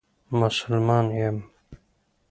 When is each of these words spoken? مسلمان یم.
مسلمان 0.39 1.05
یم. 1.19 1.37